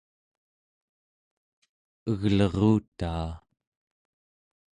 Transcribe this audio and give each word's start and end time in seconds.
eglerutaa 2.11 3.29